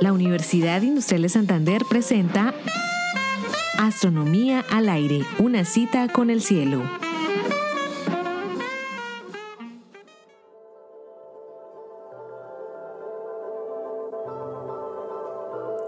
La 0.00 0.12
Universidad 0.12 0.82
Industrial 0.82 1.22
de 1.22 1.28
Santander 1.28 1.82
presenta 1.88 2.54
Astronomía 3.78 4.64
al 4.70 4.88
aire, 4.88 5.22
una 5.38 5.64
cita 5.64 6.08
con 6.08 6.30
el 6.30 6.40
cielo. 6.40 6.82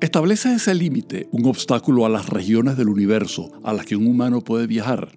¿establece 0.00 0.52
ese 0.54 0.74
límite 0.74 1.26
un 1.32 1.46
obstáculo 1.46 2.04
a 2.04 2.10
las 2.10 2.28
regiones 2.28 2.76
del 2.76 2.90
universo 2.90 3.50
a 3.64 3.72
las 3.72 3.86
que 3.86 3.96
un 3.96 4.06
humano 4.06 4.42
puede 4.42 4.66
viajar? 4.66 5.08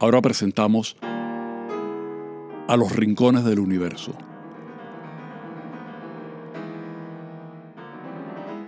Ahora 0.00 0.22
presentamos 0.22 0.96
a 2.68 2.76
los 2.76 2.90
rincones 2.96 3.44
del 3.44 3.58
universo. 3.58 4.14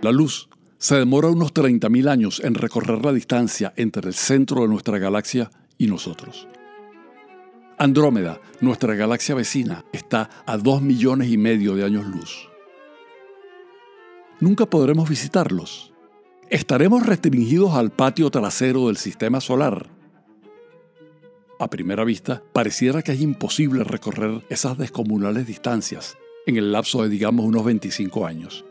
La 0.03 0.11
luz 0.11 0.47
se 0.77 0.95
demora 0.95 1.29
unos 1.29 1.51
30.000 1.53 2.07
años 2.07 2.39
en 2.43 2.53
recorrer 2.53 3.03
la 3.03 3.11
distancia 3.11 3.73
entre 3.77 4.09
el 4.09 4.13
centro 4.13 4.61
de 4.61 4.67
nuestra 4.67 4.99
galaxia 4.99 5.49
y 5.79 5.87
nosotros. 5.87 6.47
Andrómeda, 7.79 8.39
nuestra 8.61 8.93
galaxia 8.93 9.33
vecina, 9.33 9.85
está 9.91 10.29
a 10.45 10.57
2 10.57 10.83
millones 10.83 11.31
y 11.31 11.37
medio 11.37 11.73
de 11.73 11.83
años 11.83 12.05
luz. 12.05 12.47
Nunca 14.39 14.67
podremos 14.67 15.09
visitarlos. 15.09 15.93
Estaremos 16.51 17.07
restringidos 17.07 17.73
al 17.73 17.89
patio 17.89 18.29
trasero 18.29 18.87
del 18.87 18.97
sistema 18.97 19.41
solar. 19.41 19.92
A 21.59 21.69
primera 21.69 22.03
vista, 22.03 22.43
pareciera 22.51 23.01
que 23.01 23.11
es 23.11 23.21
imposible 23.21 23.83
recorrer 23.83 24.43
esas 24.49 24.77
descomunales 24.77 25.47
distancias 25.47 26.17
en 26.45 26.57
el 26.57 26.71
lapso 26.71 27.03
de, 27.03 27.09
digamos, 27.09 27.45
unos 27.45 27.63
25 27.63 28.25
años. 28.25 28.65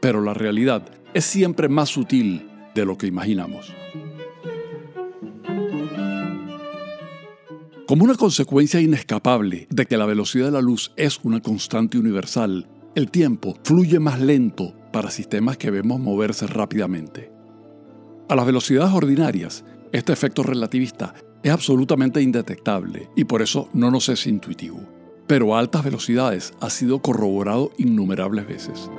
Pero 0.00 0.22
la 0.22 0.34
realidad 0.34 0.88
es 1.14 1.24
siempre 1.24 1.68
más 1.68 1.88
sutil 1.88 2.48
de 2.74 2.84
lo 2.84 2.98
que 2.98 3.06
imaginamos. 3.06 3.72
Como 7.86 8.04
una 8.04 8.16
consecuencia 8.16 8.80
inescapable 8.80 9.68
de 9.70 9.86
que 9.86 9.96
la 9.96 10.06
velocidad 10.06 10.46
de 10.46 10.52
la 10.52 10.60
luz 10.60 10.92
es 10.96 11.20
una 11.22 11.40
constante 11.40 11.98
universal, 11.98 12.68
el 12.96 13.10
tiempo 13.10 13.56
fluye 13.62 14.00
más 14.00 14.20
lento 14.20 14.74
para 14.92 15.10
sistemas 15.10 15.56
que 15.56 15.70
vemos 15.70 16.00
moverse 16.00 16.46
rápidamente. 16.46 17.30
A 18.28 18.34
las 18.34 18.44
velocidades 18.44 18.92
ordinarias, 18.92 19.64
este 19.92 20.12
efecto 20.12 20.42
relativista 20.42 21.14
es 21.42 21.52
absolutamente 21.52 22.20
indetectable 22.20 23.08
y 23.14 23.24
por 23.24 23.42
eso 23.42 23.68
no 23.72 23.90
nos 23.90 24.08
es 24.08 24.26
intuitivo. 24.26 24.80
Pero 25.26 25.54
a 25.54 25.58
altas 25.58 25.84
velocidades 25.84 26.54
ha 26.60 26.70
sido 26.70 27.00
corroborado 27.00 27.72
innumerables 27.78 28.46
veces. 28.46 28.90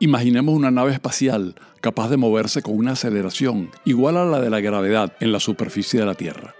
Imaginemos 0.00 0.54
una 0.54 0.70
nave 0.70 0.92
espacial 0.92 1.56
capaz 1.80 2.08
de 2.08 2.16
moverse 2.16 2.62
con 2.62 2.76
una 2.76 2.92
aceleración 2.92 3.70
igual 3.84 4.16
a 4.16 4.24
la 4.24 4.40
de 4.40 4.50
la 4.50 4.60
gravedad 4.60 5.12
en 5.18 5.32
la 5.32 5.40
superficie 5.40 5.98
de 5.98 6.06
la 6.06 6.14
Tierra. 6.14 6.54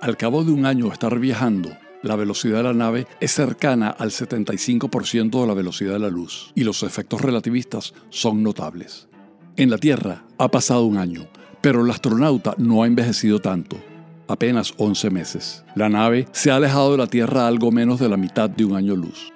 Al 0.00 0.16
cabo 0.16 0.42
de 0.42 0.50
un 0.50 0.66
año 0.66 0.92
estar 0.92 1.18
viajando, 1.18 1.70
la 2.02 2.16
velocidad 2.16 2.58
de 2.58 2.62
la 2.64 2.72
nave 2.72 3.06
es 3.20 3.32
cercana 3.32 3.90
al 3.90 4.10
75% 4.10 5.40
de 5.40 5.46
la 5.46 5.54
velocidad 5.54 5.94
de 5.94 5.98
la 5.98 6.08
luz 6.08 6.52
y 6.54 6.64
los 6.64 6.82
efectos 6.82 7.20
relativistas 7.20 7.94
son 8.08 8.42
notables. 8.42 9.08
En 9.56 9.70
la 9.70 9.78
Tierra 9.78 10.24
ha 10.38 10.50
pasado 10.50 10.84
un 10.84 10.96
año, 10.96 11.28
pero 11.60 11.84
el 11.84 11.90
astronauta 11.90 12.54
no 12.58 12.82
ha 12.82 12.86
envejecido 12.86 13.40
tanto, 13.40 13.76
apenas 14.28 14.74
11 14.76 15.10
meses. 15.10 15.64
La 15.74 15.88
nave 15.88 16.26
se 16.32 16.50
ha 16.50 16.56
alejado 16.56 16.92
de 16.92 16.98
la 16.98 17.06
Tierra 17.06 17.46
algo 17.46 17.70
menos 17.70 18.00
de 18.00 18.08
la 18.08 18.16
mitad 18.16 18.48
de 18.48 18.64
un 18.64 18.76
año 18.76 18.96
luz 18.96 19.32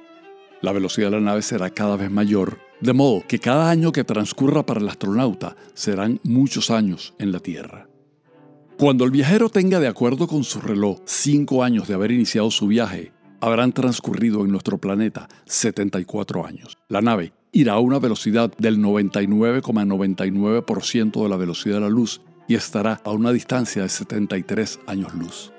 la 0.64 0.72
velocidad 0.72 1.10
de 1.10 1.16
la 1.19 1.20
nave 1.20 1.42
será 1.42 1.70
cada 1.70 1.96
vez 1.96 2.10
mayor, 2.10 2.58
de 2.81 2.94
modo 2.94 3.22
que 3.28 3.38
cada 3.38 3.70
año 3.70 3.92
que 3.92 4.02
transcurra 4.02 4.64
para 4.64 4.81
el 4.81 4.88
astronauta 4.88 5.56
serán 5.75 6.20
muchos 6.25 6.70
años 6.70 7.14
en 7.19 7.32
la 7.32 7.41
Tierra. 7.41 7.86
Cuando 8.77 9.05
el 9.05 9.12
viajero 9.12 9.51
tenga 9.51 9.79
de 9.79 9.87
acuerdo 9.87 10.27
con 10.27 10.43
su 10.43 10.61
reloj 10.61 10.99
cinco 11.05 11.62
años 11.62 11.87
de 11.87 11.95
haber 11.95 12.11
iniciado 12.11 12.51
su 12.51 12.67
viaje, 12.67 13.12
habrán 13.41 13.73
transcurrido 13.73 14.45
en 14.45 14.51
nuestro 14.51 14.79
planeta 14.79 15.29
74 15.47 16.45
años. 16.45 16.77
La 16.89 17.01
nave 17.01 17.33
irá 17.53 17.75
a 17.75 17.79
una 17.79 18.01
velocidad 18.01 18.53
del 18.59 18.79
99,99% 18.79 21.23
de 21.23 21.29
la 21.29 21.37
velocidad 21.37 21.77
de 21.77 21.83
la 21.83 21.89
luz 21.89 22.21
y 22.49 22.57
estará 22.57 23.01
a 23.05 23.12
una 23.12 23.31
distancia 23.31 23.83
de 23.83 23.89
73 23.89 24.81
años 24.89 25.15
luz. 25.15 25.53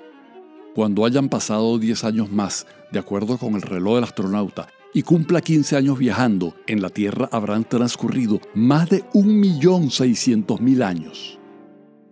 Cuando 0.74 1.06
hayan 1.06 1.30
pasado 1.30 1.78
10 1.78 2.04
años 2.04 2.30
más, 2.30 2.66
de 2.92 2.98
acuerdo 2.98 3.38
con 3.38 3.54
el 3.54 3.62
reloj 3.62 3.94
del 3.94 4.04
astronauta, 4.04 4.68
y 4.92 5.00
cumpla 5.02 5.40
15 5.40 5.76
años 5.76 5.98
viajando, 5.98 6.54
en 6.66 6.82
la 6.82 6.90
Tierra 6.90 7.30
habrán 7.32 7.64
transcurrido 7.64 8.42
más 8.54 8.90
de 8.90 9.04
1.600.000 9.14 10.84
años. 10.84 11.35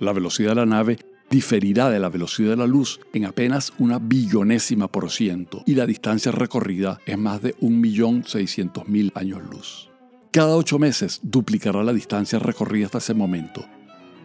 La 0.05 0.13
velocidad 0.13 0.51
de 0.51 0.57
la 0.57 0.67
nave 0.67 0.99
diferirá 1.31 1.89
de 1.89 1.99
la 1.99 2.11
velocidad 2.11 2.51
de 2.51 2.57
la 2.59 2.67
luz 2.67 3.01
en 3.15 3.25
apenas 3.25 3.73
una 3.79 3.99
billonésima 3.99 4.87
por 4.87 5.11
ciento 5.11 5.63
y 5.65 5.77
la 5.77 5.87
distancia 5.87 6.31
recorrida 6.31 7.01
es 7.07 7.17
más 7.17 7.41
de 7.41 7.57
1.600.000 7.57 9.13
años 9.15 9.41
luz. 9.51 9.89
Cada 10.31 10.57
ocho 10.57 10.79
meses 10.79 11.21
duplicará 11.23 11.83
la 11.83 11.95
distancia 11.95 12.39
recorrida 12.39 12.85
hasta 12.85 12.99
ese 12.99 13.15
momento. 13.15 13.65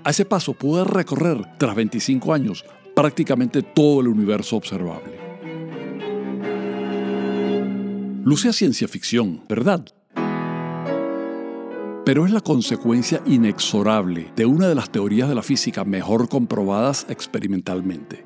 A 0.04 0.10
ese 0.10 0.26
paso 0.26 0.54
puede 0.54 0.84
recorrer, 0.84 1.46
tras 1.58 1.74
25 1.78 2.34
años, 2.34 2.66
prácticamente 2.94 3.64
todo 3.64 4.02
el 4.02 4.10
universo 4.10 4.58
observable. 4.58 5.18
Luce 8.26 8.52
ciencia 8.52 8.90
ficción, 8.90 9.44
¿verdad? 9.48 9.86
Pero 12.10 12.26
es 12.26 12.32
la 12.32 12.42
consecuencia 12.42 13.22
inexorable 13.28 14.34
de 14.36 14.48
una 14.48 14.68
de 14.68 14.74
las 14.74 14.90
teorías 14.90 15.30
de 15.30 15.36
la 15.36 15.44
física 15.44 15.86
mejor 15.86 16.28
comprobadas 16.28 17.06
experimentalmente. 17.08 18.26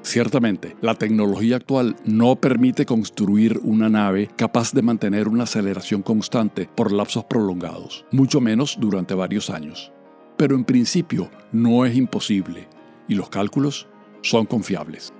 Ciertamente, 0.00 0.78
la 0.80 0.94
tecnología 0.94 1.56
actual 1.56 1.96
no 2.06 2.36
permite 2.36 2.86
construir 2.86 3.60
una 3.62 3.90
nave 3.90 4.30
capaz 4.34 4.72
de 4.72 4.80
mantener 4.80 5.28
una 5.28 5.42
aceleración 5.42 6.00
constante 6.00 6.70
por 6.74 6.90
lapsos 6.90 7.24
prolongados, 7.24 8.06
mucho 8.12 8.40
menos 8.40 8.78
durante 8.80 9.12
varios 9.12 9.50
años. 9.50 9.92
Pero 10.38 10.56
en 10.56 10.64
principio 10.64 11.28
no 11.52 11.84
es 11.84 11.94
imposible, 11.94 12.66
y 13.08 13.14
los 13.14 13.28
cálculos 13.28 13.88
son 14.22 14.46
confiables. 14.46 15.12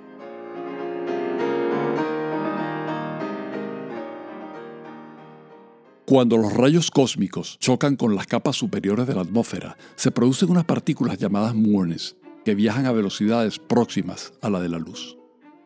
Cuando 6.07 6.37
los 6.37 6.53
rayos 6.53 6.93
cósmicos 6.93 7.59
chocan 7.59 7.97
con 7.97 8.15
las 8.15 8.29
capas 8.29 8.55
superiores 8.55 9.09
de 9.09 9.15
la 9.17 9.23
atmósfera, 9.23 9.77
se 9.97 10.13
producen 10.13 10.51
unas 10.51 10.65
partículas 10.65 11.19
llamadas 11.19 11.57
muones 11.57 12.17
que 12.45 12.55
viajan 12.55 12.87
a 12.87 12.93
velocidades 12.93 13.59
próximas 13.59 14.33
a 14.41 14.49
la 14.49 14.61
de 14.61 14.69
la 14.69 14.79
luz. 14.79 15.19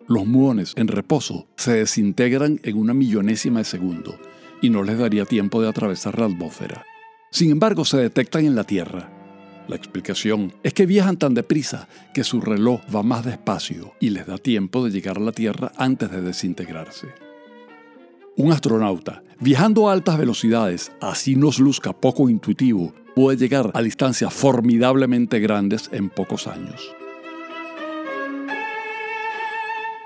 Los 0.08 0.26
muones 0.26 0.72
en 0.76 0.88
reposo 0.88 1.46
se 1.56 1.72
desintegran 1.72 2.58
en 2.62 2.78
una 2.78 2.94
millonésima 2.94 3.58
de 3.58 3.66
segundo 3.66 4.18
y 4.62 4.70
no 4.70 4.82
les 4.82 4.98
daría 4.98 5.26
tiempo 5.26 5.60
de 5.60 5.68
atravesar 5.68 6.18
la 6.18 6.24
atmósfera. 6.24 6.86
Sin 7.30 7.50
embargo, 7.50 7.84
se 7.84 7.98
detectan 7.98 8.46
en 8.46 8.54
la 8.54 8.64
Tierra. 8.64 9.12
La 9.68 9.76
explicación 9.76 10.54
es 10.62 10.72
que 10.72 10.86
viajan 10.86 11.18
tan 11.18 11.34
deprisa 11.34 11.86
que 12.14 12.24
su 12.24 12.40
reloj 12.40 12.80
va 12.92 13.02
más 13.02 13.26
despacio 13.26 13.92
y 14.00 14.08
les 14.08 14.26
da 14.26 14.38
tiempo 14.38 14.82
de 14.82 14.90
llegar 14.90 15.18
a 15.18 15.20
la 15.20 15.32
Tierra 15.32 15.70
antes 15.76 16.10
de 16.10 16.22
desintegrarse. 16.22 17.29
Un 18.36 18.52
astronauta, 18.52 19.22
viajando 19.40 19.88
a 19.88 19.92
altas 19.92 20.16
velocidades, 20.16 20.92
así 21.00 21.34
nos 21.34 21.58
luzca 21.58 21.92
poco 21.92 22.30
intuitivo, 22.30 22.94
puede 23.14 23.36
llegar 23.36 23.70
a 23.74 23.82
distancias 23.82 24.32
formidablemente 24.32 25.40
grandes 25.40 25.90
en 25.92 26.10
pocos 26.10 26.46
años. 26.46 26.94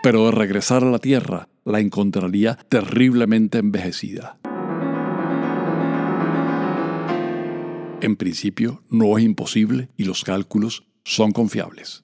Pero 0.03 0.27
de 0.27 0.33
regresar 0.33 0.85
a 0.85 0.91
la 0.91 0.99
Tierra, 0.99 1.49
la 1.65 1.81
encontraría 1.81 2.59
terriblemente 2.69 3.59
envejecida. 3.59 4.39
En 8.01 8.17
principio, 8.17 8.83
no 8.91 9.17
es 9.17 9.25
imposible 9.25 9.89
y 9.97 10.05
los 10.05 10.25
cálculos 10.25 10.85
son 11.05 11.33
confiables. 11.33 12.04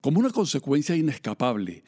Como 0.00 0.18
una 0.18 0.30
consecuencia 0.30 0.96
inescapable 0.96 1.84